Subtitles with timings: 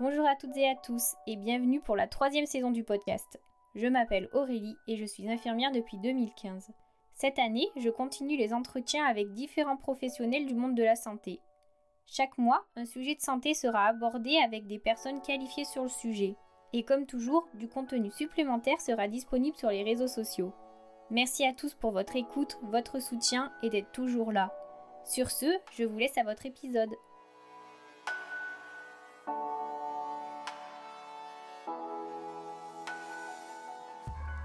[0.00, 3.40] Bonjour à toutes et à tous et bienvenue pour la troisième saison du podcast.
[3.74, 6.70] Je m'appelle Aurélie et je suis infirmière depuis 2015.
[7.14, 11.40] Cette année, je continue les entretiens avec différents professionnels du monde de la santé.
[12.06, 16.36] Chaque mois, un sujet de santé sera abordé avec des personnes qualifiées sur le sujet.
[16.72, 20.52] Et comme toujours, du contenu supplémentaire sera disponible sur les réseaux sociaux.
[21.10, 24.54] Merci à tous pour votre écoute, votre soutien et d'être toujours là.
[25.04, 26.94] Sur ce, je vous laisse à votre épisode.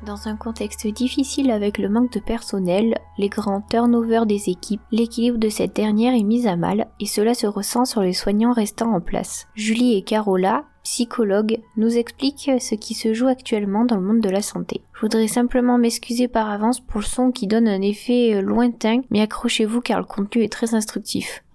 [0.05, 5.37] Dans un contexte difficile avec le manque de personnel, les grands turnovers des équipes, l'équilibre
[5.37, 8.93] de cette dernière est mis à mal et cela se ressent sur les soignants restants
[8.93, 9.47] en place.
[9.55, 14.29] Julie et Carola, psychologues, nous expliquent ce qui se joue actuellement dans le monde de
[14.29, 14.81] la santé.
[14.93, 19.21] Je voudrais simplement m'excuser par avance pour le son qui donne un effet lointain, mais
[19.21, 21.45] accrochez-vous car le contenu est très instructif.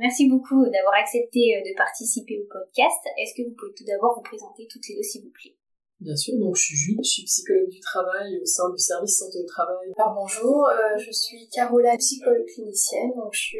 [0.00, 3.06] Merci beaucoup d'avoir accepté de participer au podcast.
[3.18, 5.54] Est-ce que vous pouvez tout d'abord vous présenter toutes les deux s'il vous plaît?
[6.00, 9.18] Bien sûr, donc je suis Julie, je suis psychologue du travail au sein du service
[9.18, 9.92] santé au travail.
[9.96, 13.12] Alors bonjour, euh, je suis Carola, psychologue clinicienne.
[13.14, 13.58] Donc je suis,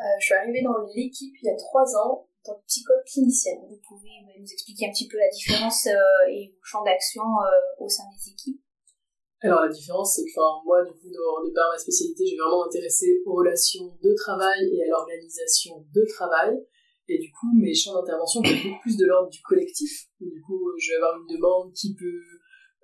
[0.00, 3.04] euh, je suis arrivée dans l'équipe il y a trois ans en tant que psychologue
[3.04, 3.58] clinicienne.
[3.68, 7.22] Vous pouvez nous expliquer un petit peu la différence euh, et vos champs d'action
[7.78, 8.60] au sein des équipes
[9.42, 12.36] alors la différence, c'est que enfin, moi, du coup, de, de par ma spécialité, j'ai
[12.36, 16.60] vraiment intéressé aux relations de travail et à l'organisation de travail.
[17.10, 20.06] Et du coup, mes champs d'intervention vont beaucoup plus de l'ordre du collectif.
[20.20, 22.22] du coup, euh, je vais avoir une demande qui peut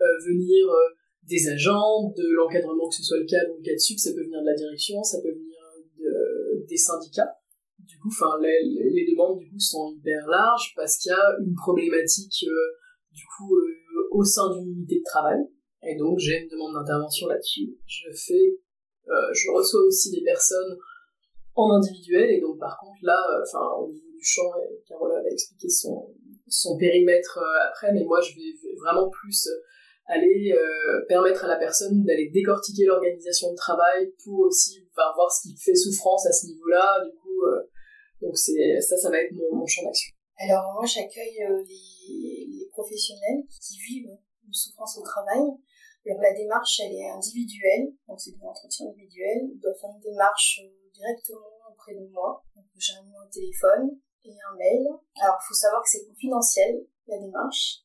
[0.03, 3.79] euh, venir euh, des agents, de l'encadrement, que ce soit le cadre ou le cadre
[3.79, 5.59] sub, ça peut venir de la direction, ça peut venir
[5.97, 7.39] de, des syndicats.
[7.79, 11.55] Du coup, enfin, les, demandes du coup sont hyper larges parce qu'il y a une
[11.55, 12.45] problématique
[13.13, 13.55] du coup
[14.11, 15.39] au sein d'une unité de travail.
[15.85, 17.79] Et donc, j'ai une demande d'intervention là-dessus.
[17.87, 18.59] Je fais,
[19.07, 20.77] je reçois aussi des personnes
[21.55, 23.89] en individuel et donc par contre là, enfin au
[24.71, 26.15] et Carola va expliquer son,
[26.49, 29.63] son périmètre euh, après, mais moi je vais vraiment plus euh,
[30.07, 35.49] aller euh, permettre à la personne d'aller décortiquer l'organisation de travail pour aussi voir ce
[35.49, 37.05] qui fait souffrance à ce niveau-là.
[37.05, 37.43] Du coup,
[38.23, 40.13] donc c'est ça, ça va être mon, champ d'action.
[40.39, 44.17] Alors moi, j'accueille les, les, professionnels qui vivent
[44.47, 45.43] une souffrance au travail.
[46.09, 49.51] Alors la démarche, elle est individuelle, donc c'est des entretiens individuels.
[49.53, 50.61] Ils doivent faire une démarche
[50.95, 52.45] directement auprès de moi.
[52.55, 54.87] Donc j'ai un numéro de téléphone, et un mail.
[55.21, 57.83] Alors, il faut savoir que c'est confidentiel, la démarche.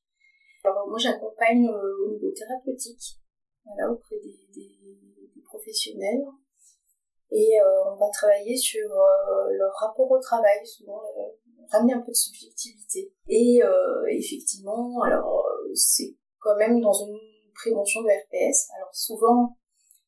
[0.64, 3.18] Alors, moi, j'accompagne euh, au niveau thérapeutique,
[3.66, 4.38] voilà, auprès des,
[5.46, 6.24] professionnels.
[7.32, 11.02] Et euh, on va travailler sur euh, leur rapport au travail, souvent
[11.72, 13.14] ramener un peu de subjectivité.
[13.28, 13.60] Et
[14.10, 17.20] effectivement, alors, c'est quand même dans une
[17.54, 18.70] prévention de RPS.
[18.78, 19.58] Alors, souvent,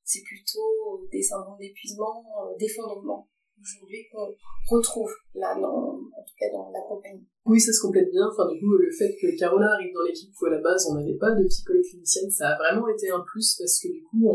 [0.04, 2.26] c'est plutôt des syndromes d'épuisement,
[2.58, 3.28] d'effondrement
[3.60, 4.36] aujourd'hui qu'on
[4.70, 7.26] retrouve là, dans, en tout cas dans la compagnie.
[7.46, 8.28] Oui, ça se complète bien.
[8.32, 10.96] Enfin, du coup, le fait que Carola arrive dans l'équipe où à la base on
[10.96, 14.32] n'avait pas de psychologue clinicienne, ça a vraiment été un plus parce que du coup,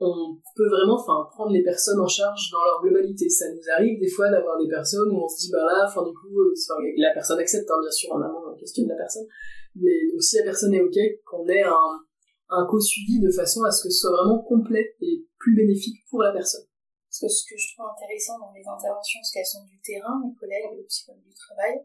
[0.00, 3.28] on, peut vraiment enfin, prendre les personnes en charge dans leur globalité.
[3.28, 6.04] Ça nous arrive des fois d'avoir des personnes où on se dit, bah là, enfin,
[6.04, 6.54] du coup, euh,
[6.96, 9.26] la personne accepte, hein, bien sûr, en amont, on questionne la personne.
[9.74, 10.96] Mais donc, si la personne est OK,
[11.26, 12.00] qu'on ait un,
[12.50, 16.22] un co-suivi de façon à ce que ce soit vraiment complet et plus bénéfique pour
[16.22, 16.64] la personne.
[17.08, 20.20] Parce que ce que je trouve intéressant dans les interventions, c'est qu'elles sont du terrain,
[20.22, 21.80] mes collègues, les psychologues du travail,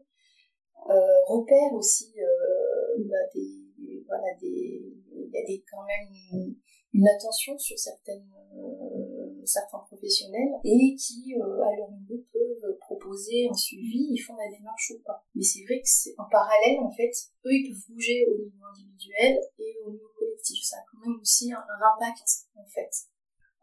[0.90, 4.84] euh, repèrent aussi euh, bah, des, voilà, des,
[5.16, 6.12] il y a des, quand même
[6.92, 13.54] une, attention sur certaines, euh, certains professionnels et qui, à leur niveau, peuvent proposer un
[13.54, 15.24] suivi, ils font la démarche ou pas.
[15.34, 17.12] Mais c'est vrai que c'est en parallèle, en fait,
[17.46, 20.62] eux, ils peuvent bouger au niveau individuel et au niveau collectif.
[20.62, 22.90] Ça a quand même aussi un, un impact, en fait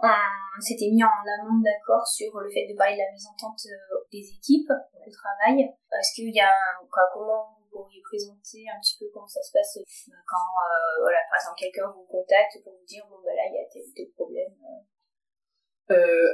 [0.02, 4.02] on s'était mis en amont d'accord sur le fait de parler de la mésentente euh,
[4.12, 5.62] des équipes au travail.
[5.62, 6.50] Est-ce qu'il y a
[6.90, 11.06] quoi, comment vous pourriez présenter un petit peu comment ça se passe euh, quand euh,
[11.06, 13.66] voilà par exemple quelqu'un vous contacte pour vous dire bon bah là il y a
[13.70, 14.54] tel ou tel problème.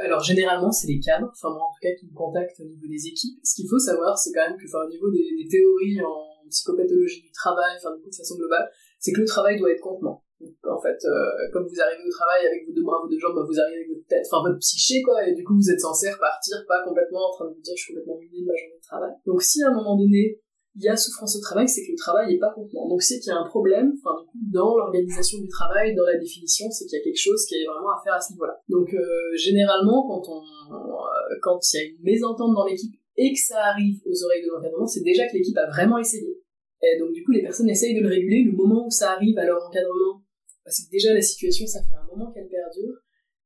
[0.06, 2.88] Alors généralement c'est les cadres, enfin moi en tout cas qui me contactent au niveau
[2.88, 3.42] des équipes.
[3.44, 7.32] Ce qu'il faut savoir c'est quand même que au niveau des, théories en psychopathologie du
[7.32, 8.70] travail, enfin de façon globale,
[9.00, 12.46] c'est que le travail doit être contenant en fait, euh, comme vous arrivez au travail
[12.46, 15.02] avec vos deux bras, vos deux jambes, vous arrivez avec votre tête, enfin votre psyché,
[15.02, 17.74] quoi, et du coup vous êtes censé repartir, pas complètement en train de vous dire
[17.76, 19.14] je suis complètement ruiné de ma journée de travail.
[19.26, 20.40] Donc si à un moment donné,
[20.78, 22.88] il y a souffrance au travail, c'est que le travail n'est pas contenant.
[22.88, 26.06] Donc c'est qu'il y a un problème, enfin du coup, dans l'organisation du travail, dans
[26.06, 28.34] la définition, c'est qu'il y a quelque chose qui est vraiment à faire à ce
[28.34, 28.62] niveau-là.
[28.70, 29.02] Donc euh,
[29.34, 33.58] généralement, quand on, euh, quand il y a une mésentente dans l'équipe et que ça
[33.74, 36.38] arrive aux oreilles de l'encadrement, c'est déjà que l'équipe a vraiment essayé.
[36.84, 38.44] Et donc du coup, les personnes essayent de le réguler.
[38.46, 40.22] Le moment où ça arrive à leur encadrement,
[40.68, 43.00] parce que déjà la situation, ça fait un moment qu'elle perdure.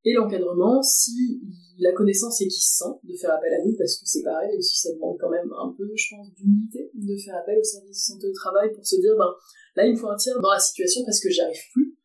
[0.04, 1.40] Et l'encadrement, si
[1.78, 4.50] la connaissance est qui se sent de faire appel à nous, parce que c'est pareil
[4.58, 7.90] aussi, ça demande quand même un peu je pense, d'humilité, de faire appel au service
[7.90, 9.30] de santé au travail pour se dire, ben,
[9.76, 11.96] là, il me faut un tiers dans la situation parce que j'y arrive plus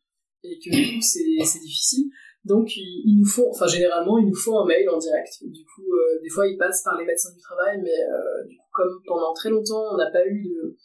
[0.44, 2.06] et que du coup, c'est difficile.
[2.44, 5.42] Donc, ils, nous font, enfin, généralement, ils nous font un mail en direct.
[5.42, 8.56] Du coup, euh, des fois, ils passent par les médecins du travail, mais euh, du
[8.56, 10.76] coup, comme pendant très longtemps, on n'a pas eu de,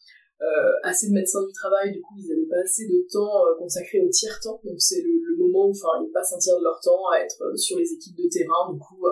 [0.84, 4.10] assez de médecins du travail, du coup, ils n'avaient pas assez de temps consacré au
[4.10, 4.60] tiers-temps.
[4.64, 7.78] Donc, c'est le, moment où, ils passent un tiers de leur temps à être sur
[7.78, 9.06] les équipes de terrain, du coup,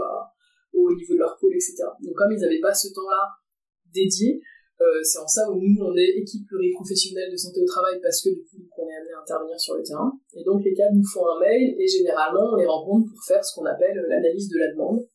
[0.74, 1.83] au niveau de leur pôle, etc.
[2.01, 3.30] Donc, comme ils n'avaient pas ce temps-là
[3.94, 4.42] dédié,
[4.81, 8.22] euh, c'est en ça où nous, on est équipe pluriprofessionnelle de santé au travail parce
[8.22, 10.12] que du coup, on est amené à intervenir sur le terrain.
[10.33, 13.45] Et donc, les cadres nous font un mail et généralement, on les rencontre pour faire
[13.45, 15.06] ce qu'on appelle l'analyse de la demande.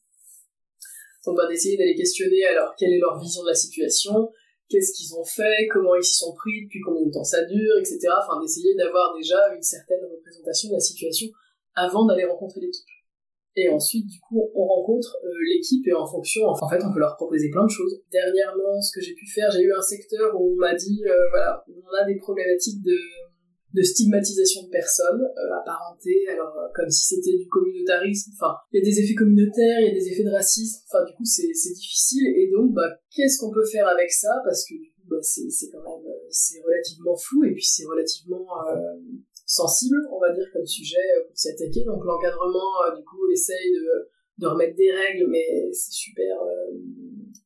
[1.24, 4.30] Donc, va d'essayer d'aller questionner alors quelle est leur vision de la situation,
[4.68, 7.78] qu'est-ce qu'ils ont fait, comment ils s'y sont pris, depuis combien de temps ça dure,
[7.78, 7.98] etc.
[8.22, 11.28] Enfin, d'essayer d'avoir déjà une certaine représentation de la situation
[11.74, 12.86] avant d'aller rencontrer l'équipe.
[13.58, 17.00] Et ensuite, du coup, on rencontre euh, l'équipe et en fonction, en fait, on peut
[17.00, 18.02] leur proposer plein de choses.
[18.12, 21.30] Dernièrement, ce que j'ai pu faire, j'ai eu un secteur où on m'a dit, euh,
[21.30, 22.98] voilà, on a des problématiques de,
[23.74, 28.32] de stigmatisation de personnes euh, apparentées, alors comme si c'était du communautarisme.
[28.34, 30.82] Enfin, il y a des effets communautaires, il y a des effets de racisme.
[30.88, 32.26] Enfin, du coup, c'est difficile.
[32.36, 34.30] Et donc, bah, qu'est-ce qu'on peut faire avec ça?
[34.44, 38.46] Parce que du coup, bah, c'est quand même, c'est relativement flou et puis c'est relativement
[39.46, 41.84] sensible, on va dire, comme sujet euh, pour s'y attaquer.
[41.84, 46.74] Donc l'encadrement, euh, du coup, essaye de, de remettre des règles, mais c'est super, euh,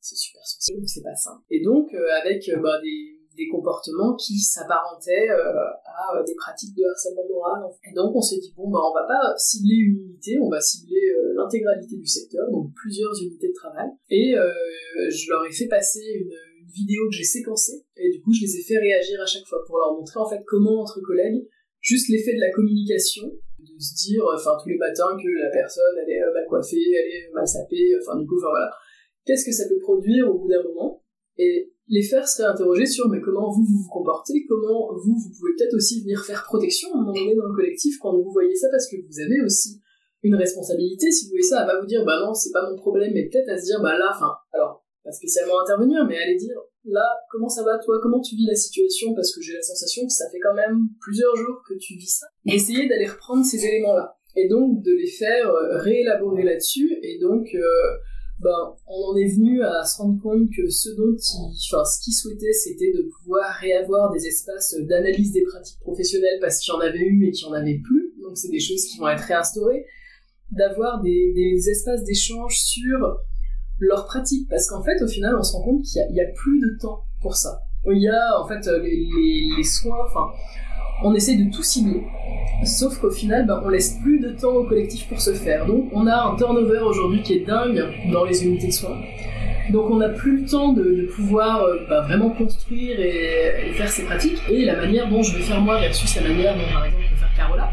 [0.00, 1.42] c'est super sensible, donc c'est pas simple.
[1.50, 7.62] Et donc avec bah, des, des comportements qui s'apparentaient à des pratiques de harcèlement moral.
[7.90, 10.60] Et donc on s'est dit bon bah on va pas cibler une unité, on va
[10.60, 11.00] cibler
[11.34, 13.88] l'intégralité du secteur, donc plusieurs unités de travail.
[14.10, 14.34] Et
[15.08, 16.30] je leur ai fait passer une,
[16.72, 19.58] vidéo que j'ai séquencée et du coup je les ai fait réagir à chaque fois
[19.66, 21.44] pour leur montrer en fait comment entre collègues
[21.80, 23.26] juste l'effet de la communication,
[23.58, 26.76] de se dire, enfin, tous les matins que la personne, elle est euh, mal coiffée,
[26.76, 28.70] elle est mal sapée, enfin, du coup, enfin, voilà.
[29.24, 31.02] Qu'est-ce que ça peut produire au bout d'un moment?
[31.36, 35.52] Et les faire se réinterroger sur, mais comment vous, vous comportez, comment vous, vous pouvez
[35.58, 38.54] peut-être aussi venir faire protection à un moment donné dans le collectif quand vous voyez
[38.54, 39.80] ça, parce que vous avez aussi
[40.22, 41.10] une responsabilité.
[41.10, 43.28] Si vous voyez ça, à pas vous dire, bah non, c'est pas mon problème, mais
[43.28, 47.06] peut-être à se dire, bah là, enfin, alors, pas spécialement intervenir, mais aller dire, là,
[47.28, 50.12] comment ça va toi Comment tu vis la situation Parce que j'ai la sensation que
[50.12, 52.26] ça fait quand même plusieurs jours que tu vis ça.
[52.46, 54.16] Essayer d'aller reprendre ces éléments-là.
[54.36, 56.96] Et donc de les faire euh, réélaborer là-dessus.
[57.02, 57.60] Et donc, euh,
[58.40, 62.14] ben, on en est venu à se rendre compte que ce dont enfin, ce qu'ils
[62.14, 66.80] souhaitaient, c'était de pouvoir réavoir des espaces d'analyse des pratiques professionnelles parce qu'il y en
[66.80, 68.14] avait eu mais qu'il n'y en avait plus.
[68.22, 69.84] Donc c'est des choses qui vont être réinstaurées.
[70.52, 73.18] D'avoir des, espaces d'échange sur
[73.78, 76.58] leur pratique, parce qu'en fait, au final, on se rend compte qu'il n'y a, plus
[76.58, 77.60] de temps pour ça.
[77.86, 79.06] Il y a, en fait, les,
[79.56, 80.26] les, soins, enfin,
[81.02, 82.02] on essaie de tout cibler,
[82.64, 85.66] sauf qu'au final, ben, on laisse plus de temps au collectif pour se faire.
[85.66, 88.98] Donc, on a un turnover aujourd'hui qui est dingue dans les unités de soins.
[89.72, 94.04] Donc on n'a plus le temps de, pouvoir euh, ben, vraiment construire et, faire ces
[94.04, 97.04] pratiques et la manière dont je vais faire moi versus la manière dont par exemple
[97.08, 97.70] peut faire Carola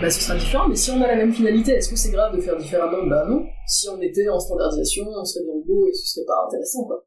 [0.00, 2.34] bah, ce sera différent, mais si on a la même finalité, est-ce que c'est grave
[2.34, 3.06] de faire différemment?
[3.06, 3.46] Bah non.
[3.68, 7.04] Si on était en standardisation, on serait des robots et ce serait pas intéressant, quoi.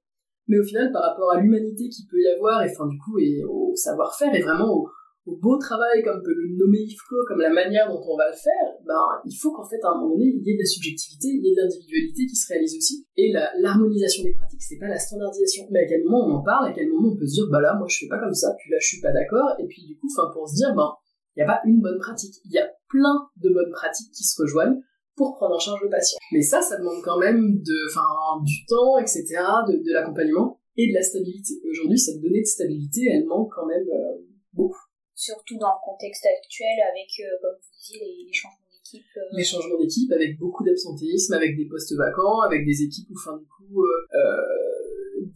[0.47, 3.19] Mais au final, par rapport à l'humanité qu'il peut y avoir, et enfin du coup,
[3.19, 4.88] et au savoir-faire, et vraiment au,
[5.25, 8.77] beau travail, comme peut le nommer Yves comme la manière dont on va le faire,
[8.86, 11.27] bah, il faut qu'en fait, à un moment donné, il y ait de la subjectivité,
[11.30, 13.07] il y ait de l'individualité qui se réalise aussi.
[13.18, 15.65] Et l'harmonisation des pratiques, c'est pas la standardisation.
[15.72, 17.62] Mais à quel moment on en parle, à quel moment on peut se dire, bah
[17.62, 19.84] là, moi je fais pas comme ça, puis là je suis pas d'accord, et puis
[19.86, 20.94] du coup, enfin, pour se dire, bah,
[21.36, 22.36] il n'y a pas une bonne pratique.
[22.46, 24.79] Il y a plein de bonnes pratiques qui se rejoignent
[25.15, 26.17] pour prendre en charge le patient.
[26.32, 28.05] Mais ça, ça demande quand même de, enfin,
[28.44, 29.24] du temps, etc.,
[29.67, 31.53] de, de l'accompagnement et de la stabilité.
[31.70, 34.22] Aujourd'hui, cette donnée de stabilité, elle manque quand même euh,
[34.53, 34.85] beaucoup.
[35.15, 39.05] Surtout dans le contexte actuel avec, euh, comme vous disiez, les, changements d'équipe.
[39.17, 39.38] Euh.
[39.38, 43.38] Les changements d'équipe avec beaucoup d'absentéisme, avec des postes vacants, avec des équipes où, fin
[43.38, 43.84] du coup,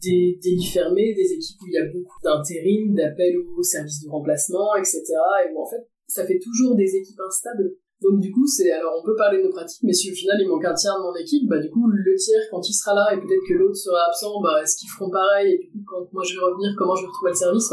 [0.00, 4.04] des, des lits fermés, des équipes où il y a beaucoup d'intérim, d'appels au service
[4.04, 5.02] de remplacement, etc.
[5.44, 7.76] Et où en fait, ça fait toujours des équipes instables.
[8.02, 10.36] Donc du coup, c'est alors on peut parler de nos pratiques, mais si au final
[10.40, 12.94] il manque un tiers de mon équipe, bah du coup le tiers quand il sera
[12.94, 15.52] là et peut-être que l'autre sera absent, bah est-ce qu'ils feront pareil?
[15.52, 17.70] Et du coup quand moi je vais revenir, comment je vais retrouver le service?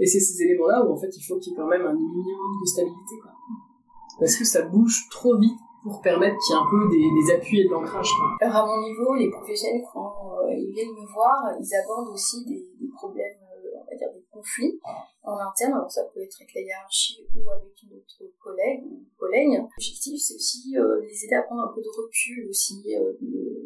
[0.00, 1.92] Et c'est ces éléments-là où en fait il faut qu'il y ait quand même un
[1.92, 3.32] minimum de stabilité, quoi.
[4.18, 7.60] Parce que ça bouge trop vite pour permettre qu'il y ait un peu des, appuis
[7.60, 8.10] et de l'ancrage.
[8.40, 12.44] Alors à mon niveau, les professionnels quand euh, ils viennent me voir, ils abordent aussi
[12.46, 12.64] des
[12.96, 13.36] problèmes,
[14.38, 14.80] euh, conflits
[15.22, 19.04] en interne, alors ça peut être avec la hiérarchie ou avec une autre collègue ou
[19.18, 19.60] collègue.
[19.76, 23.12] L'objectif, c'est aussi euh, les aider à prendre un peu de recul aussi euh,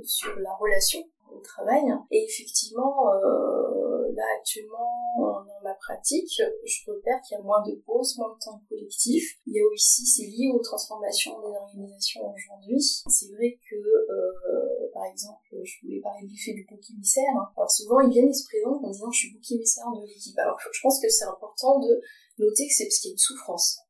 [0.05, 1.01] sur la relation
[1.31, 1.85] au travail.
[2.11, 7.75] Et effectivement, euh, là actuellement, dans ma pratique, je repère qu'il y a moins de
[7.87, 9.39] pauses, moins de temps collectif.
[9.47, 12.81] Il y a aussi, c'est lié aux transformations des organisations aujourd'hui.
[12.81, 13.77] C'est vrai que,
[15.03, 17.35] par exemple, je voulais parler de l'effet du bouc émissaire.
[17.35, 17.51] Hein.
[17.57, 20.39] Alors souvent, ils viennent et se présentent en disant je suis bouc émissaire de l'équipe.
[20.39, 22.01] Alors je pense que c'est important de
[22.39, 23.81] noter que c'est parce qu'il y a une souffrance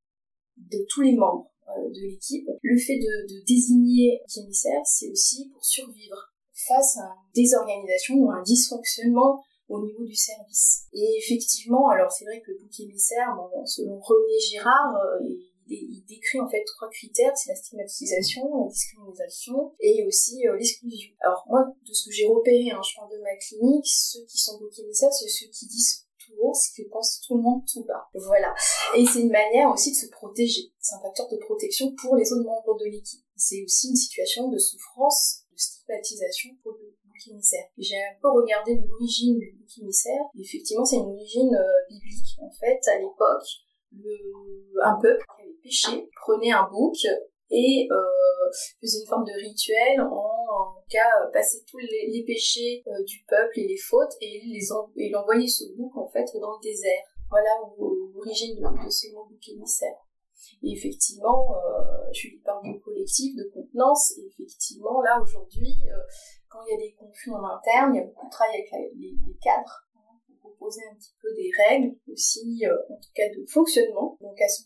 [0.57, 2.49] de tous les membres euh, de l'équipe.
[2.63, 6.17] Le fait de, désigner bouc émissaire, c'est aussi pour survivre
[6.55, 10.85] face à une désorganisation ou un dysfonctionnement au niveau du service.
[10.95, 15.29] Et effectivement, alors c'est vrai que le bouc émissaire, selon René Girard, euh,
[15.69, 21.15] il, décrit en fait trois critères, c'est la stigmatisation, la discrimination et aussi euh, l'exclusion.
[21.21, 24.39] Alors moi, de ce que j'ai repéré, hein, je parle de ma clinique, ceux qui
[24.39, 27.63] sont bouc émissaires, c'est ceux qui disent tout haut ce que pense tout le monde
[27.67, 28.09] tout bas.
[28.15, 28.55] Voilà.
[28.97, 30.73] Et c'est une manière aussi de se protéger.
[30.81, 33.25] C'est un facteur de protection pour les autres membres de l'équipe.
[33.37, 37.65] C'est aussi une situation de souffrance, de stigmatisation pour le bouc émissaire.
[37.79, 40.23] J'ai un peu regardé l'origine du bouc émissaire.
[40.39, 42.39] Effectivement, c'est une origine euh, biblique.
[42.41, 43.49] En fait, à l'époque,
[44.83, 45.25] un peuple
[45.63, 46.97] péché prenait un bouc
[47.51, 48.51] et euh,
[48.83, 53.69] une forme de rituel en, en cas passer tous les, péchés euh, du peuple et
[53.69, 57.03] les fautes et les en, ce bouc en fait dans le désert.
[57.31, 59.97] Voilà l'origine de, ce mot bouc émissaire.
[60.63, 65.97] Et effectivement, euh, je lui parle de collectif, de contenance, et effectivement, là, aujourd'hui, euh,
[66.49, 68.71] quand il y a des conflits en interne, il y a beaucoup de travail avec
[68.73, 69.87] les, les cadres,
[70.59, 74.17] poser un petit peu des règles aussi, en tout cas de fonctionnement.
[74.21, 74.63] Donc à ce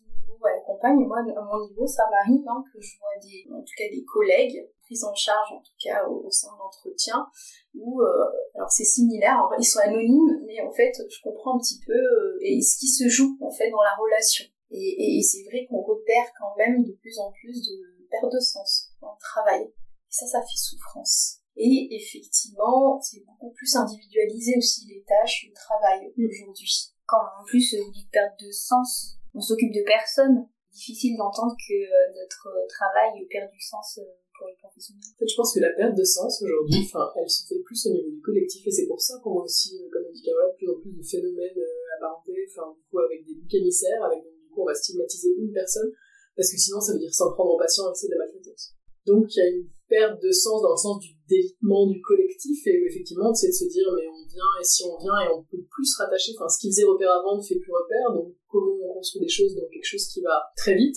[0.87, 1.07] accompagne.
[1.07, 4.05] Moi, à mon niveau, ça m'arrive hein, que je vois des, en tout cas des
[4.05, 7.27] collègues pris en charge, en tout cas au, sein de l'entretien,
[7.75, 8.25] où euh,
[8.55, 9.39] alors c'est similaire.
[9.59, 12.89] ils sont anonymes, mais en fait, je comprends un petit peu euh, et ce qui
[12.89, 14.45] se joue en fait dans la relation.
[14.71, 18.41] Et, et c'est vrai qu'on repère quand même de plus en plus de perte de
[18.41, 19.63] sens dans le travail.
[19.63, 21.41] Et ça, ça fait souffrance.
[21.57, 26.27] Et effectivement, c'est beaucoup plus individualisé aussi les tâches, le travail mm.
[26.29, 26.93] aujourd'hui.
[27.07, 30.49] Quand en plus vous dites perte de sens, on s'occupe de personne.
[30.77, 34.05] Difficile d'entendre que euh, notre travail perd du sens euh,
[34.37, 35.09] pour les professionnels.
[35.09, 37.97] En je pense que la perte de sens aujourd'hui, enfin, elle se fait plus au
[37.97, 40.69] niveau du collectif et c'est pour ça qu'on voit aussi, euh, comme dit Carola, plus
[40.69, 41.57] en plus de phénomènes
[41.97, 45.33] apparentés, enfin, du coup, avec des boucs émissaires, avec donc, du coup, on va stigmatiser
[45.39, 45.91] une personne
[46.37, 48.75] parce que sinon, ça veut dire s'en prendre au patient et c'est de la maltraitance.
[49.07, 52.67] Donc, il y a une perte de sens dans le sens du délitement du collectif
[52.67, 55.43] et effectivement c'est de se dire mais on vient et si on vient et on
[55.43, 58.35] peut plus se rattacher enfin ce qui faisait repère avant ne fait plus repère donc
[58.49, 60.97] comment on construit des choses dans quelque chose qui va très vite.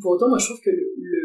[0.00, 1.22] Pour autant moi je trouve que le,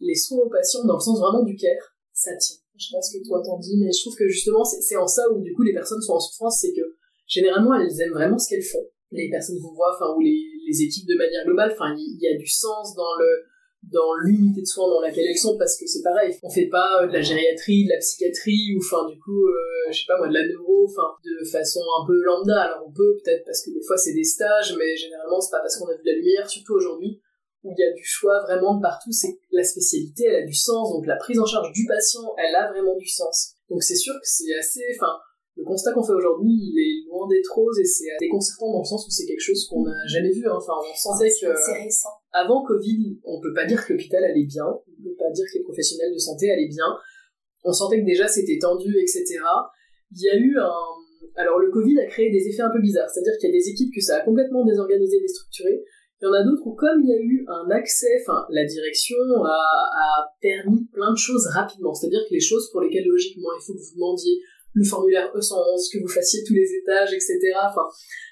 [0.00, 2.56] les soins aux patients dans le sens vraiment du care ça tient.
[2.78, 5.06] Je sais pas ce que toi t'en dis mais je trouve que justement c'est en
[5.06, 6.86] ça où du coup les personnes sont en souffrance c'est que
[7.26, 8.86] généralement elles aiment vraiment ce qu'elles font.
[9.10, 12.38] Les personnes qu'on voit enfin ou les équipes de manière globale enfin il y a
[12.38, 13.51] du sens dans le
[13.90, 17.02] dans l'unité de soins dans laquelle elles sont parce que c'est pareil on fait pas
[17.02, 20.18] euh, de la gériatrie de la psychiatrie ou enfin du coup euh, je sais pas
[20.18, 23.62] moi de la neuro enfin de façon un peu lambda alors on peut peut-être parce
[23.64, 26.10] que des fois c'est des stages mais généralement c'est pas parce qu'on a vu de
[26.10, 27.20] la lumière surtout aujourd'hui
[27.64, 30.54] où il y a du choix vraiment de partout c'est la spécialité elle a du
[30.54, 33.96] sens donc la prise en charge du patient elle a vraiment du sens donc c'est
[33.96, 35.18] sûr que c'est assez enfin
[35.54, 38.84] le constat qu'on fait aujourd'hui, il est loin d'être rose et c'est déconcertant dans le
[38.84, 40.48] sens où c'est quelque chose qu'on n'a jamais vu.
[40.48, 40.56] Hein.
[40.56, 42.08] Enfin, on sentait que c'est récent.
[42.32, 45.58] Avant Covid, on peut pas dire que l'hôpital allait bien, on peut pas dire que
[45.58, 46.86] les professionnels de santé allaient bien.
[47.64, 49.38] On sentait que déjà c'était tendu, etc.
[50.10, 50.72] Il y a eu un,
[51.36, 53.68] alors le Covid a créé des effets un peu bizarres, c'est-à-dire qu'il y a des
[53.68, 55.82] équipes que ça a complètement désorganisé, déstructuré.
[56.20, 58.64] Il y en a d'autres où comme il y a eu un accès, enfin la
[58.64, 63.62] direction a, permis plein de choses rapidement, c'est-à-dire que les choses pour lesquelles logiquement il
[63.64, 64.38] faut que vous demandiez
[64.74, 67.38] le formulaire E111, que vous fassiez tous les étages, etc.
[67.68, 67.82] Enfin,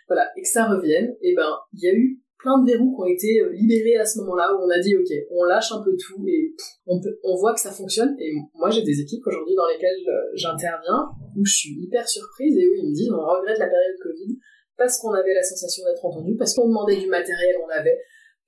[0.09, 3.01] voilà, et que ça revienne, et ben, il y a eu plein de verrous qui
[3.01, 5.83] ont été euh, libérés à ce moment-là, où on a dit, ok, on lâche un
[5.83, 6.55] peu tout, et
[6.87, 11.09] on, voit que ça fonctionne, et moi j'ai des équipes aujourd'hui dans lesquelles euh, j'interviens,
[11.37, 14.37] où je suis hyper surprise, et où ils me disent, on regrette la période Covid,
[14.77, 17.99] parce qu'on avait la sensation d'être entendu, parce qu'on demandait du matériel, on avait,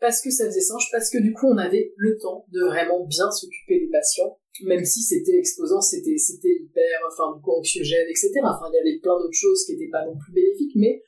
[0.00, 3.06] parce que ça faisait sens, parce que du coup on avait le temps de vraiment
[3.06, 8.06] bien s'occuper des patients, même si c'était exposant, c'était c'était hyper, enfin du coup anxiogène,
[8.08, 8.32] etc.
[8.42, 11.02] Enfin il y avait plein d'autres choses qui n'étaient pas non plus bénéfiques, mais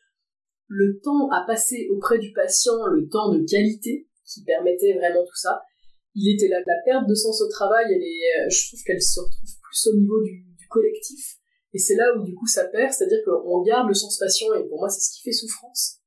[0.74, 5.36] le temps à passer auprès du patient, le temps de qualité qui permettait vraiment tout
[5.36, 5.62] ça,
[6.14, 6.58] il était là.
[6.66, 9.86] La perte de sens au travail, elle est, euh, je trouve qu'elle se retrouve plus
[9.86, 11.38] au niveau du, collectif,
[11.72, 14.66] et c'est là où du coup ça perd, c'est-à-dire qu'on garde le sens patient, et
[14.66, 16.00] pour moi c'est ce qui fait souffrance,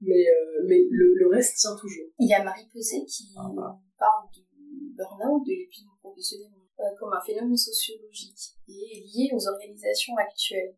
[0.00, 2.06] mais euh, mais le, reste tient toujours.
[2.20, 3.80] Il y a Marie Peset qui ah, bah.
[3.98, 4.42] parle du
[4.94, 10.76] burn-out, de l'épuisement professionnel euh, comme un phénomène sociologique et est lié aux organisations actuelles.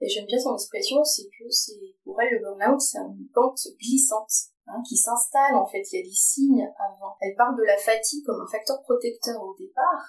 [0.00, 3.60] Et j'aime bien son expression, c'est que c'est pour elle le burn-out, c'est une pente
[3.78, 5.82] glissante hein, qui s'installe en fait.
[5.92, 7.16] Il y a des signes avant.
[7.20, 10.04] Elle parle de la fatigue comme un facteur protecteur au départ.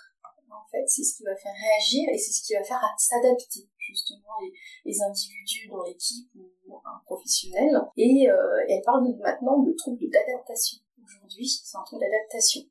[0.52, 3.68] En fait, c'est ce qui va faire réagir et c'est ce qui va faire s'adapter
[3.78, 4.40] justement
[4.86, 7.76] les, individus dans l'équipe ou un professionnel.
[7.98, 10.80] Et euh, elle parle maintenant de troubles d'adaptation.
[11.04, 12.62] Aujourd'hui, c'est un trouble d'adaptation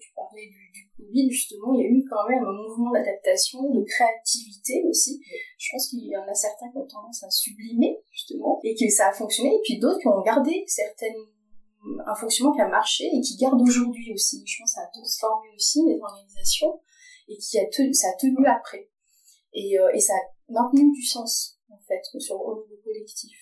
[0.00, 3.82] tu parlais du, Covid, justement, il y a eu quand même un mouvement d'adaptation, de
[3.82, 5.20] créativité aussi.
[5.58, 8.88] Je pense qu'il y en a certains qui ont tendance à sublimer, justement, et que
[8.88, 11.26] ça a fonctionné, et puis d'autres qui ont gardé certaines
[12.06, 14.42] un fonctionnement qui a marché et qui garde aujourd'hui aussi.
[14.46, 16.80] Je pense que ça a transformé aussi les organisations
[17.28, 18.88] et qui a tenu, ça a tenu après.
[19.52, 23.36] Et, euh, ça a maintenu du sens, en fait, sur, au niveau collectif.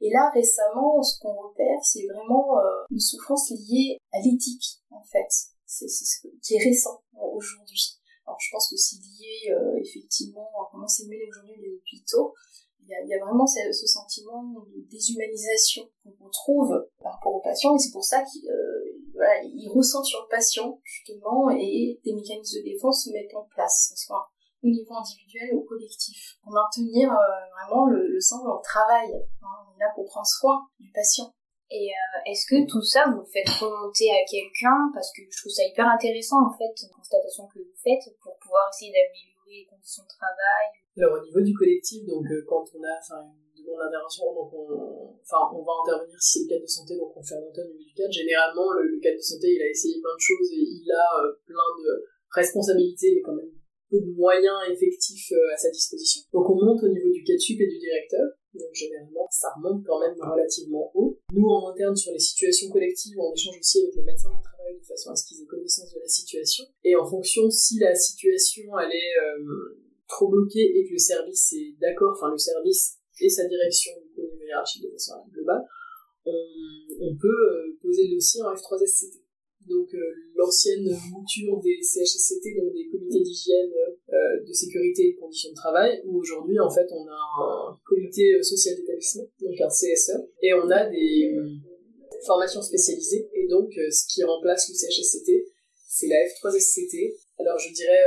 [0.00, 5.02] Et là, récemment, ce qu'on repère, c'est vraiment euh, une souffrance liée à l'éthique, en
[5.02, 5.28] fait.
[5.70, 8.00] C'est ce qui est récent aujourd'hui.
[8.26, 12.34] Alors, je pense que c'est lié, euh, effectivement, à comment c'est mené aujourd'hui les hôpitaux.
[12.82, 17.76] Il y, a, vraiment ce, ce, sentiment de déshumanisation qu'on retrouve par rapport aux patients,
[17.76, 18.80] et c'est pour ça qu'il euh,
[19.14, 23.46] voilà, il ressent sur le patient, justement, et des mécanismes de défense se mettent en
[23.54, 24.28] place, soit
[24.64, 27.16] au niveau individuel ou collectif, pour maintenir euh,
[27.54, 29.14] vraiment le, le sens dans le travail.
[29.14, 31.32] Hein, on est pour prendre soin du patient.
[31.70, 34.90] Et euh, est-ce que tout ça, vous le faites remonter à quelqu'un?
[34.90, 38.34] Parce que je trouve ça hyper intéressant, en fait, une constatation que vous faites, pour
[38.42, 40.66] pouvoir essayer d'améliorer les conditions de travail.
[40.98, 45.62] Alors, au niveau du collectif, donc, euh, quand on a une demande d'intervention, donc on,
[45.62, 47.94] va intervenir si c'est le cadre de santé, donc on fait remonter au niveau du
[47.94, 48.10] cadre.
[48.10, 51.06] Généralement, le, le cadre de santé, il a essayé plein de choses et il a
[51.22, 51.86] euh, plein de
[52.34, 53.54] responsabilités, mais quand même
[53.86, 56.22] peu de moyens effectifs à sa disposition.
[56.32, 58.22] Donc on monte au niveau du CATSUP et du directeur,
[58.54, 61.18] donc généralement ça remonte quand même relativement haut.
[61.32, 64.78] Nous en interne sur les situations collectives, on échange aussi avec les médecins du travail
[64.78, 66.64] de façon à ce qu'ils aient connaissance de la situation.
[66.84, 69.78] Et en fonction si la situation elle est euh,
[70.08, 74.08] trop bloquée et que le service est d'accord, enfin le service et sa direction du
[74.14, 75.64] coup au niveau hiérarchique de façon globale,
[76.26, 79.20] on, peut euh, poser le dossier en F3SCT
[79.70, 83.70] donc euh, l'ancienne mouture des CHSCT, donc des comités d'hygiène,
[84.46, 88.76] de sécurité et conditions de travail, où aujourd'hui en fait on a un comité social
[88.76, 90.12] d'établissement, donc un CSE,
[90.42, 91.48] et on a des euh,
[92.26, 95.46] formations spécialisées, et donc ce qui remplace le CHSCT,
[95.88, 97.14] c'est la F3SCT.
[97.38, 98.04] Alors je dirais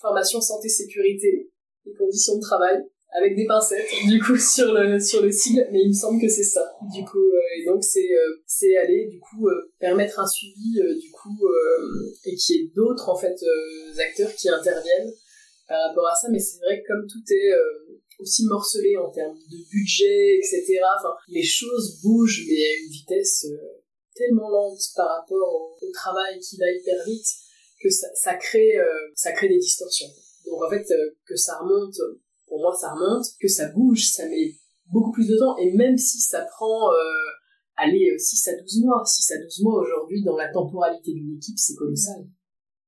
[0.00, 1.50] formation santé sécurité
[1.86, 5.82] et conditions de travail, avec des pincettes du coup sur le sur le sigle mais
[5.82, 9.18] il me semble que c'est ça du coup euh, et donc c'est euh, aller du
[9.18, 11.38] coup euh, permettre un suivi du coup
[12.24, 13.36] et qu'il y ait d'autres en fait
[13.98, 15.12] acteurs qui interviennent
[15.70, 17.52] par rapport à ça mais c'est vrai que comme tout est
[18.18, 20.80] aussi morcelé en termes de budget etc
[21.28, 23.46] les choses bougent mais à une vitesse
[24.14, 27.26] tellement lente par rapport au, travail qui va hyper vite
[27.82, 28.72] que ça, crée
[29.14, 30.08] ça crée des distorsions
[30.46, 30.84] donc en fait
[31.24, 31.96] que ça remonte
[32.50, 34.56] pour moi ça remonte, que ça bouge, ça met
[34.90, 37.30] beaucoup plus de temps, et même si ça prend, euh,
[37.76, 41.56] allez, 6 à 12 mois, 6 à 12 mois aujourd'hui dans la temporalité d'une équipe,
[41.56, 42.26] c'est colossal.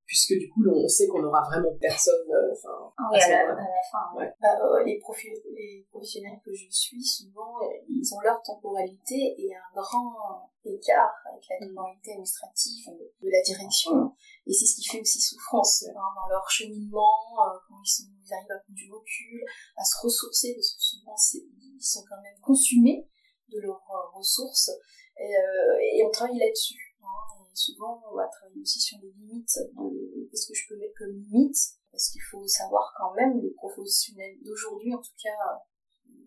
[0.05, 3.53] Puisque du coup, on sait qu'on aura vraiment personne, euh, enfin, ah oui, à, la,
[3.53, 4.17] à, la, fin.
[4.17, 4.33] Ouais.
[4.41, 10.51] Bah, euh, les, professionnels que je suis, souvent, ils ont leur temporalité et un grand
[10.65, 12.87] écart avec la temporalité administrative
[13.23, 14.13] de la direction.
[14.47, 18.05] Et c'est ce qui fait aussi souffrance hein, dans leur cheminement, euh, quand ils, sont,
[18.25, 19.45] ils arrivent à prendre du recul,
[19.77, 23.09] à se ressourcer, parce que souvent ils sont quand même consumés
[23.49, 24.71] de leurs euh, ressources.
[25.19, 26.97] Et, euh, et, on travaille là-dessus.
[27.03, 30.77] Hein, et souvent, on va travailler aussi sur les limites de qu'est-ce que je peux
[30.77, 31.59] mettre comme limite,
[31.93, 35.61] parce qu'il faut savoir quand même, les professionnels d'aujourd'hui, en tout cas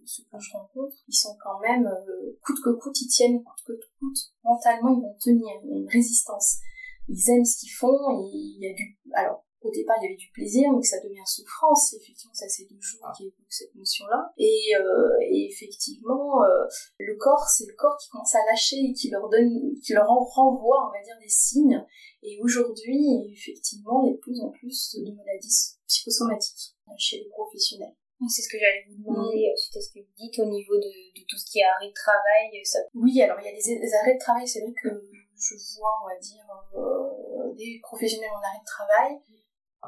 [0.06, 3.64] ceux que je rencontre, ils sont quand même, euh, coûte que coûte, ils tiennent coûte
[3.66, 4.18] que coûte.
[4.44, 6.60] Mentalement, ils vont tenir, il y a une résistance
[7.08, 10.08] ils aiment ce qu'ils font et il y a du alors au départ il y
[10.08, 11.94] avait du plaisir mais que ça devient souffrance.
[11.94, 16.66] Effectivement ça c'est deux jours qui évoquent cette notion là et, euh, et effectivement euh,
[17.00, 20.08] le corps c'est le corps qui commence à lâcher et qui leur donne qui leur
[20.08, 21.84] renvoie on va dire des signes.
[22.24, 27.30] Et aujourd'hui effectivement il y a de plus en plus de maladies psychosomatiques chez les
[27.30, 27.96] professionnels.
[28.30, 29.52] C'est ce que j'allais vous demander.
[29.52, 29.58] Mmh.
[29.58, 31.90] suite à ce que vous dites au niveau de, de tout ce qui est arrêt
[31.90, 32.48] de travail.
[32.64, 32.80] Ça...
[32.96, 34.88] Oui, alors il y a des, des arrêts de travail, c'est vrai que
[35.36, 39.20] je vois, on va dire, euh, des professionnels en arrêt de travail,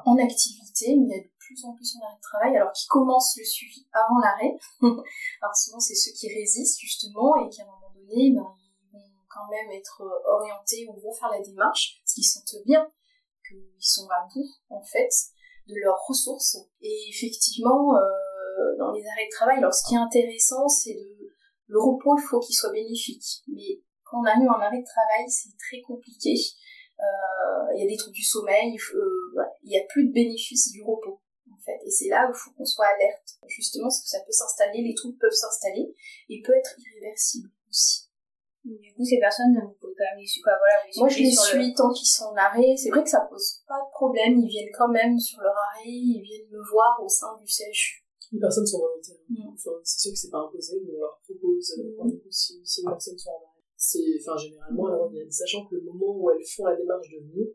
[0.06, 2.72] en activité, mais il y a de plus en plus en arrêt de travail, alors
[2.74, 4.58] qui commencent le suivi avant l'arrêt.
[5.42, 8.46] alors souvent, c'est ceux qui résistent, justement, et qui, à un moment donné, ben,
[8.94, 12.88] ils vont quand même être orientés ou vont faire la démarche, parce qu'ils sentent bien
[13.48, 15.10] qu'ils sont à bout, en fait,
[15.68, 16.58] de leurs ressources.
[16.82, 21.18] Et effectivement, euh, dans les arrêts de travail, alors ce qui est intéressant, c'est de
[21.68, 23.44] le repos, il faut qu'il soit bénéfique.
[23.48, 26.34] Mais quand on arrive en arrêt de travail, c'est très compliqué.
[27.00, 30.72] Euh, il y a des troubles du sommeil, euh, il n'y a plus de bénéfice
[30.72, 31.22] du repos.
[31.52, 31.80] En fait.
[31.86, 34.82] Et c'est là où il faut qu'on soit alerte, justement, parce que ça peut s'installer,
[34.82, 35.96] les troubles peuvent s'installer,
[36.30, 38.08] et peut être irréversible aussi.
[38.66, 40.50] Du coup, ces personnes, vous pouvez quand même les suivre.
[40.52, 42.76] Voilà, Moi, je les suis tant qu'ils sont en arrêt.
[42.76, 44.40] C'est vrai que ça pose pas de problème.
[44.40, 45.88] Ils viennent quand même sur leur arrêt.
[45.88, 48.04] Ils viennent me voir au sein du CHU.
[48.34, 49.24] Les personnes sont volontaires.
[49.30, 49.54] Mm.
[49.54, 52.30] Enfin, c'est sûr que c'est pas imposé, mais on leur propose, mm.
[52.30, 53.47] si, si les personnes sont en arrêt
[53.78, 57.20] c'est, enfin, généralement, elles reviennent, sachant que le moment où elles font la démarche de
[57.20, 57.48] venir,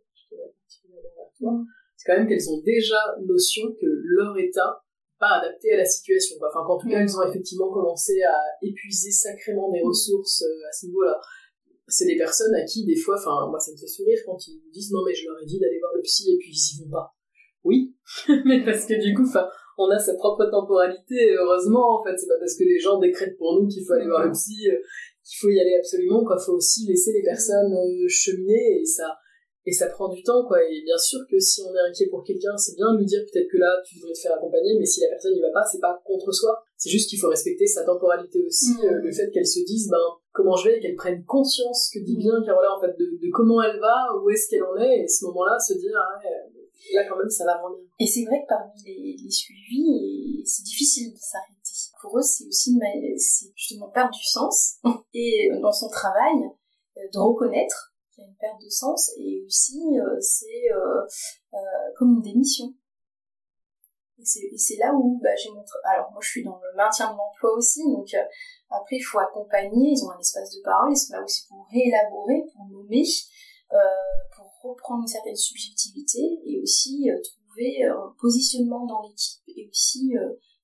[1.97, 4.83] c'est quand même qu'elles ont déjà notion que leur état
[5.19, 6.37] pas adapté à la situation.
[6.43, 10.87] Enfin, qu'en tout cas, elles ont effectivement commencé à épuiser sacrément des ressources à ce
[10.87, 11.21] niveau-là.
[11.87, 14.57] C'est des personnes à qui des fois, enfin moi ça me fait sourire quand ils
[14.57, 16.77] me disent non mais je leur ai dit d'aller voir le psy et puis ils
[16.77, 17.13] y vont pas.
[17.65, 17.95] Oui,
[18.47, 19.47] mais parce que du coup, enfin
[19.79, 23.37] on a sa propre temporalité, heureusement en fait, c'est pas parce que les gens décrètent
[23.37, 24.79] pour nous qu'il faut aller voir le psy, euh,
[25.25, 29.17] qu'il faut y aller absolument, quoi, faut aussi laisser les personnes euh, cheminer et ça
[29.65, 32.25] et ça prend du temps quoi et bien sûr que si on est inquiet pour
[32.25, 34.85] quelqu'un c'est bien de lui dire peut-être que là tu devrais te faire accompagner mais
[34.85, 37.67] si la personne n'y va pas c'est pas contre soi c'est juste qu'il faut respecter
[37.67, 38.87] sa temporalité aussi mmh.
[38.87, 42.17] euh, le fait qu'elle se dise ben comment je vais, qu'elle prenne conscience que dit
[42.17, 45.09] bien Carola en fait de, de comment elle va, où est-ce qu'elle en est, et
[45.09, 47.87] ce moment-là se dire ah ouais, là quand même ça va vraiment bien.
[48.01, 51.62] Et c'est vrai que parmi les, les suivis, c'est difficile de s'arrêter.
[52.03, 52.77] Pour eux, c'est aussi
[53.55, 54.79] justement perdre du sens
[55.15, 56.35] et euh, dans son travail
[56.97, 60.69] euh, de reconnaître qu'il y a une perte de sens et aussi euh, c'est
[61.97, 62.75] comme une démission.
[64.19, 65.79] Et c'est là où bah, j'ai montré.
[65.85, 68.09] Alors moi je suis dans le maintien de l'emploi aussi, donc
[68.71, 71.67] après, il faut accompagner, ils ont un espace de parole, ils sont là aussi pour
[71.71, 73.05] réélaborer, pour nommer,
[74.35, 80.13] pour reprendre une certaine subjectivité et aussi trouver un positionnement dans l'équipe et aussi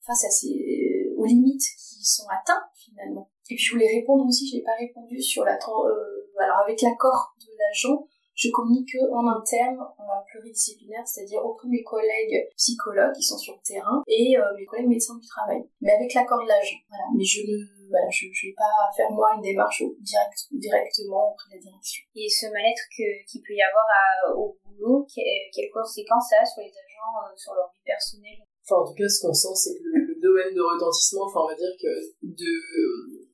[0.06, 0.87] face à ces,
[1.18, 3.30] aux limites qui sont atteintes finalement.
[3.50, 5.52] Et puis je voulais répondre aussi, je n'ai pas répondu sur la...
[5.54, 11.82] alors avec l'accord de l'agent, je communique en interne, en pluridisciplinaire, c'est-à-dire auprès de mes
[11.82, 16.14] collègues psychologues qui sont sur le terrain et mes collègues médecins du travail, mais avec
[16.14, 16.78] l'accord de l'agent.
[16.88, 17.04] Voilà.
[17.16, 21.50] Mais je ne voilà, je ne vais pas faire moi une démarche direct, directement auprès
[21.50, 22.04] de la direction.
[22.14, 23.88] Et ce mal-être qu'il peut y avoir
[24.36, 28.44] au boulot, quelles conséquences ça a sur les agents, euh, sur leur vie personnelle?
[28.64, 31.48] Enfin, en tout cas, ce qu'on sent, c'est que le, domaine de retentissement, enfin, on
[31.48, 32.54] va dire que de,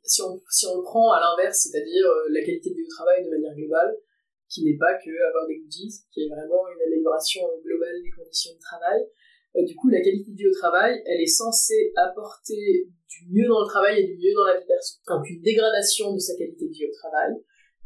[0.02, 2.94] si on, si on le prend à l'inverse, c'est-à-dire euh, la qualité de vie au
[2.94, 3.96] travail de manière globale,
[4.48, 8.54] qui n'est pas que avoir des goodies, qui est vraiment une amélioration globale des conditions
[8.54, 9.00] de travail,
[9.56, 13.46] euh, du coup, la qualité de vie au travail, elle est censée apporter du mieux
[13.48, 14.98] dans le travail et du mieux dans la vie perso.
[15.06, 17.32] Donc, une dégradation de sa qualité de vie au travail,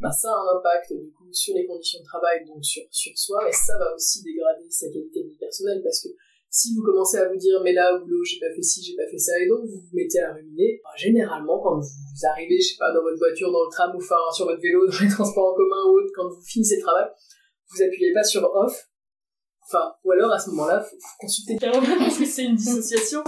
[0.01, 3.13] bah, ça a un impact, du coup, sur les conditions de travail, donc sur, sur
[3.19, 6.09] soi, et ça va aussi dégrader sa qualité de vie personnelle, parce que
[6.51, 8.97] si vous commencez à vous dire, mais là, au boulot, j'ai pas fait ci, j'ai
[8.97, 12.61] pas fait ça, et donc vous vous mettez à ruminer, bah, généralement, quand vous arrivez,
[12.61, 15.01] je sais pas, dans votre voiture, dans le tram, ou enfin, sur votre vélo, dans
[15.01, 17.07] les transports en commun ou autre, quand vous finissez le travail,
[17.71, 18.89] vous appuyez pas sur off,
[19.69, 23.23] Enfin, ou alors à ce moment-là, faut, consulter Caroline parce que c'est une dissociation.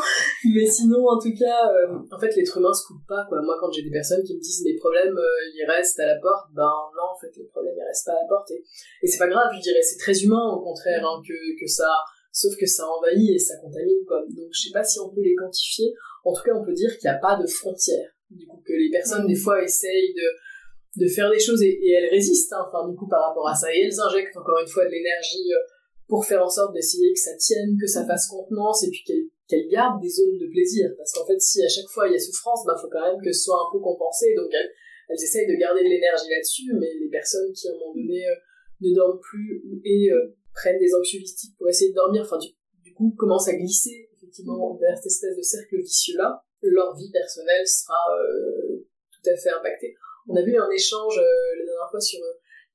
[0.55, 3.43] Mais sinon, en tout cas, euh, en fait, l'être humain se coupe pas, quoi.
[3.43, 6.17] Moi, quand j'ai des personnes qui me disent mes problèmes, euh, ils restent à la
[6.17, 8.51] porte, ben non, en fait, les problèmes, ils restent pas à la porte.
[8.53, 11.93] Et, c'est pas grave, je dirais, c'est très humain, au contraire, hein, que, que ça,
[12.33, 14.23] sauf que ça envahit et ça contamine, quoi.
[14.29, 15.93] Donc, je sais pas si on peut les quantifier.
[16.25, 18.11] En tout cas, on peut dire qu'il n'y a pas de frontières.
[18.31, 22.11] Du coup, que les personnes, des fois, essayent de, de faire des choses et, elles
[22.11, 22.65] résistent, hein.
[22.67, 23.75] enfin, du coup, par rapport à ça.
[23.75, 25.67] Et elles injectent encore une fois de l'énergie, euh,
[26.11, 29.03] pour faire en sorte d'essayer que ça tienne, que ça fasse contenance et puis
[29.49, 30.91] qu'elle garde des zones de plaisir.
[30.99, 33.23] Parce qu'en fait, si à chaque fois il y a souffrance, bah faut quand même
[33.23, 34.35] que ce soit un peu compensé.
[34.35, 34.71] Donc elles,
[35.09, 38.27] elles essayent de garder de l'énergie là-dessus, mais les personnes qui à un moment donné
[38.27, 38.35] euh,
[38.83, 42.53] ne dorment plus et euh, prennent des anxiolytiques pour essayer de dormir, enfin du,
[42.95, 47.97] coup commencent à glisser effectivement vers cette espèce de cercle vicieux-là, leur vie personnelle sera
[48.13, 49.95] euh, tout à fait impactée.
[50.29, 52.21] On a vu un échange la dernière fois sur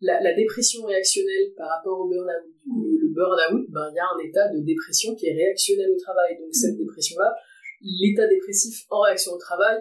[0.01, 2.43] la, la, dépression réactionnelle par rapport au burn-out.
[2.65, 6.37] Le, burn-out, ben, il y a un état de dépression qui est réactionnel au travail.
[6.39, 7.33] Donc cette dépression-là,
[7.81, 9.77] l'état dépressif en réaction au travail,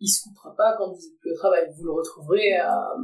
[0.00, 1.68] il se coupera pas quand vous êtes plus au travail.
[1.76, 2.94] Vous le retrouverez à,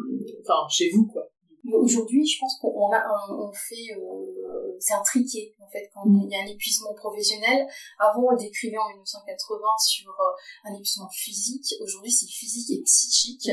[0.41, 1.29] enfin, chez vous, quoi.
[1.73, 4.44] Aujourd'hui, je pense qu'on a, on, fait, euh,
[4.81, 7.67] c'est un triqué en fait quand il y a un épuisement professionnel.
[7.99, 11.75] Avant, on le décrivait en 1980 sur euh, un épuisement physique.
[11.83, 13.51] Aujourd'hui, c'est physique et psychique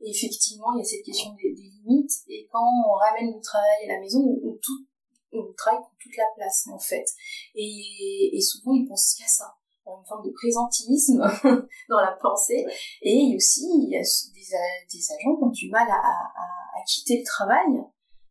[0.00, 2.12] effectivement, il y a cette question des, limites.
[2.28, 4.86] Et quand on ramène le travail à la maison, on, tout,
[5.32, 7.06] on travaille pour toute la place, en fait.
[7.54, 9.54] Et, souvent, ils pensent qu'à ça
[9.86, 11.18] une forme de présentisme
[11.90, 12.64] dans la pensée.
[13.02, 16.82] Et aussi, il y a des, des agents qui ont du mal à, à, à
[16.86, 17.84] quitter le travail.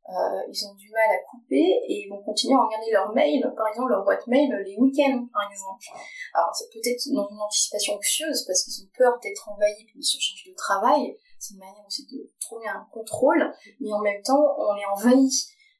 [0.09, 3.41] Euh, ils ont du mal à couper et ils vont continuer à regarder leur mail,
[3.55, 5.85] par exemple leur boîte mail les week-ends, par exemple.
[6.33, 10.03] Alors c'est peut-être dans une anticipation anxieuse parce qu'ils ont peur d'être envahis par une
[10.03, 14.55] surcharge de travail, c'est une manière aussi de trouver un contrôle, mais en même temps,
[14.57, 15.29] on est envahi.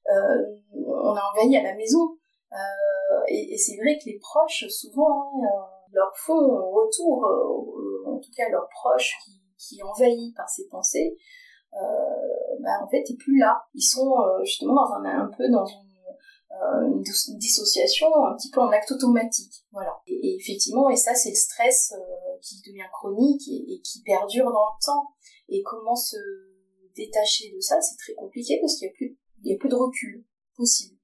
[0.09, 2.17] Euh, on est envahi à la maison.
[2.51, 7.25] Euh, et, c'est vrai que les proches, souvent, hein, euh, leur font retour,
[8.07, 11.15] en tout cas leurs proches qui, qui envahis par ces pensées,
[12.63, 13.61] bah, en fait, et plus là.
[13.73, 17.03] Ils sont justement dans un, un peu dans une,
[17.37, 19.53] dissociation un petit peu en acte automatique.
[19.71, 20.01] Voilà.
[20.07, 21.93] Et, effectivement, et ça, c'est le stress
[22.41, 25.07] qui devient chronique et, qui perdure dans le temps.
[25.49, 26.17] Et comment se
[26.95, 29.69] détacher de ça, c'est très compliqué parce qu'il n'y a, plus, il y a plus
[29.69, 30.25] de recul.
[30.55, 30.95] possible.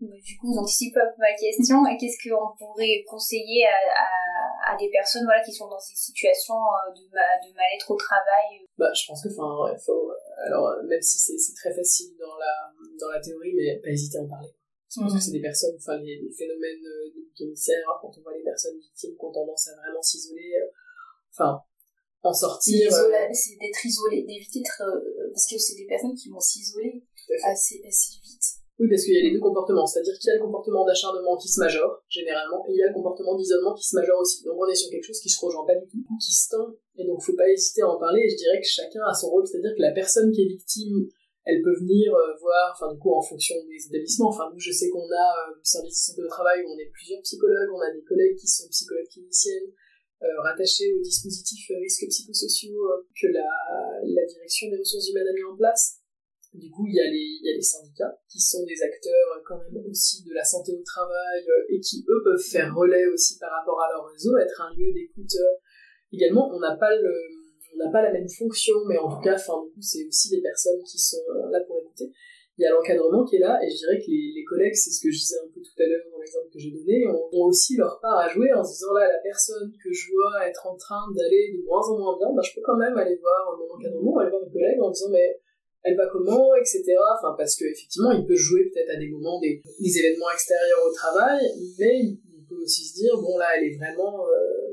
[0.00, 1.82] Bah, du coup, vous anticipez un peu ma question.
[1.98, 6.92] Qu'est-ce qu'on pourrait conseiller à, à, des personnes voilà, qui sont dans ces situations euh,
[6.92, 8.60] de, de mal-être au travail?
[8.60, 8.66] Euh?
[8.78, 10.10] bah, Je pense que, enfin, faut,
[10.46, 14.22] alors, même si c'est très facile dans la, dans la théorie, mais pas hésiter à
[14.22, 14.54] en parler.
[14.90, 18.44] Je pense que c'est des personnes, enfin, les, phénomènes euh, émissaires, quand on voit les
[18.44, 20.52] personnes victimes qui ont tendance à vraiment s'isoler,
[21.32, 21.60] enfin,
[22.22, 22.92] en sortir.
[22.92, 24.82] C'est d'être isolé, d'éviter d'être,
[25.32, 27.04] parce que c'est des personnes qui vont s'isoler
[27.44, 30.36] assez, assez vite oui, parce qu'il y a les deux comportements, c'est-à-dire qu'il y a
[30.36, 33.86] le comportement d'acharnement qui se majore, généralement, et il y a le comportement d'isolement qui
[33.86, 34.42] se majore aussi.
[34.42, 36.74] Donc on est sur quelque chose qui se rejoint pas du tout, qui se tend,
[36.98, 39.30] et donc faut pas hésiter à en parler, et je dirais que chacun a son
[39.30, 41.06] rôle, c'est-à-dire que la personne qui est victime,
[41.46, 44.72] elle peut venir euh, voir, enfin du coup en fonction des établissements, enfin nous je
[44.72, 47.80] sais qu'on a euh, service de santé au travail où on est plusieurs psychologues, on
[47.80, 49.70] a des collègues qui sont psychologues cliniciennes,
[50.22, 52.80] euh, rattachés aux dispositifs risques psychosociaux
[53.14, 53.46] que la,
[54.02, 56.00] la direction des ressources humaines a mis en place.
[56.54, 59.28] Du coup, il y, a les, il y a les syndicats qui sont des acteurs
[59.34, 62.72] euh, quand même aussi de la santé au travail euh, et qui, eux, peuvent faire
[62.72, 65.34] relais aussi par rapport à leur réseau, être un lieu d'écoute.
[65.34, 65.58] Euh,
[66.12, 66.94] également, on n'a pas
[67.92, 70.80] pas la même fonction, mais en tout cas, enfin, du coup, c'est aussi des personnes
[70.86, 72.10] qui sont là pour écouter.
[72.56, 74.90] Il y a l'encadrement qui est là, et je dirais que les, les collègues, c'est
[74.90, 77.50] ce que je disais un peu tout à l'heure dans l'exemple que j'ai donné, ont,
[77.50, 80.64] aussi leur part à jouer en se disant là, la personne que je vois être
[80.66, 83.58] en train d'aller de moins en moins bien, bah, je peux quand même aller voir
[83.58, 85.34] mon encadrement, aller voir mes collègues en disant mais
[85.84, 86.82] elle va comment, etc.
[87.18, 91.44] Enfin, parce qu'effectivement, il peut jouer peut-être à des moments des, événements extérieurs au travail,
[91.78, 94.72] mais il peut aussi se dire, bon là, elle est vraiment euh,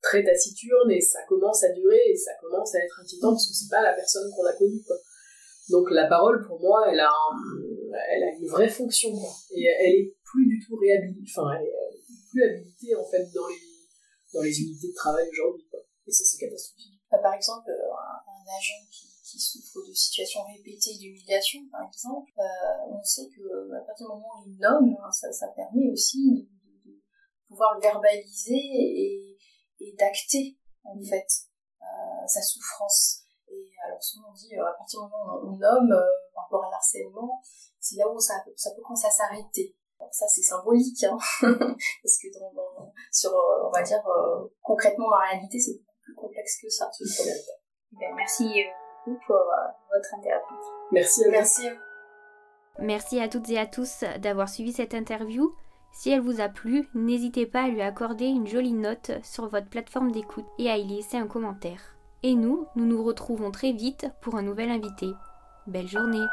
[0.00, 3.54] très taciturne et ça commence à durer et ça commence à être inquiétant parce que
[3.54, 4.80] c'est pas la personne qu'on a connue.
[5.70, 7.10] Donc la parole, pour moi, elle a,
[8.12, 9.32] elle a une vraie fonction, quoi.
[9.56, 13.48] Et elle est plus du tout réhabilitée, enfin, elle est plus habilitée, en fait, dans
[13.48, 13.62] les,
[14.32, 15.80] dans les unités de travail aujourd'hui, quoi.
[16.06, 17.00] Et ça, c'est catastrophique.
[17.10, 22.30] Bah, par exemple, euh, un agent qui qui souffrent de situations répétées d'humiliation, par exemple,
[22.38, 25.90] euh, on sait que à partir du moment où il nomme, hein, ça, ça permet
[25.90, 27.02] aussi de, de,
[27.48, 29.36] pouvoir le verbaliser et,
[29.80, 31.26] et d'acter en fait
[31.82, 33.22] euh, sa souffrance.
[33.48, 36.44] Et alors souvent on dit euh, à partir du moment où on nomme euh, par
[36.44, 37.42] rapport à l'harcèlement,
[37.80, 39.76] c'est là où ça, ça peut commencer à s'arrêter.
[40.10, 43.32] Ça c'est symbolique, hein, parce que dans, dans, sur,
[43.64, 44.02] on va dire
[44.62, 46.88] concrètement dans la réalité c'est beaucoup plus complexe que ça.
[46.92, 48.64] C'est le Ben, merci
[49.26, 50.56] pour euh, votre interview.
[50.92, 51.68] Merci à Merci.
[52.78, 55.54] Merci à toutes et à tous d'avoir suivi cette interview.
[55.92, 59.68] Si elle vous a plu, n'hésitez pas à lui accorder une jolie note sur votre
[59.68, 61.80] plateforme d'écoute et à y laisser un commentaire.
[62.24, 65.06] Et nous, nous nous retrouvons très vite pour un nouvel invité.
[65.66, 66.24] Belle journée